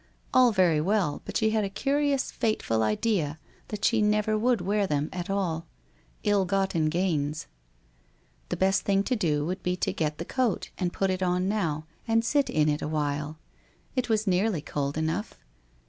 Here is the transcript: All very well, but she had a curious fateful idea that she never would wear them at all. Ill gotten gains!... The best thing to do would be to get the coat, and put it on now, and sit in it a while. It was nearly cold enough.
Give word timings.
All 0.33 0.51
very 0.51 0.81
well, 0.81 1.21
but 1.25 1.37
she 1.37 1.51
had 1.51 1.63
a 1.63 1.69
curious 1.69 2.31
fateful 2.31 2.81
idea 2.81 3.37
that 3.67 3.85
she 3.85 4.01
never 4.01 4.35
would 4.35 4.59
wear 4.59 4.87
them 4.87 5.11
at 5.13 5.29
all. 5.29 5.67
Ill 6.23 6.43
gotten 6.43 6.89
gains!... 6.89 7.45
The 8.49 8.57
best 8.57 8.81
thing 8.81 9.03
to 9.03 9.15
do 9.15 9.45
would 9.45 9.61
be 9.61 9.75
to 9.75 9.93
get 9.93 10.17
the 10.17 10.25
coat, 10.25 10.71
and 10.79 10.91
put 10.91 11.11
it 11.11 11.21
on 11.21 11.47
now, 11.47 11.85
and 12.07 12.25
sit 12.25 12.49
in 12.49 12.67
it 12.67 12.81
a 12.81 12.87
while. 12.87 13.37
It 13.95 14.09
was 14.09 14.25
nearly 14.25 14.63
cold 14.63 14.97
enough. 14.97 15.37